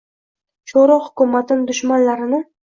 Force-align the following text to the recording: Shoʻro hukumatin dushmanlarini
Shoʻro 0.71 0.97
hukumatin 1.05 1.63
dushmanlarini 1.71 2.45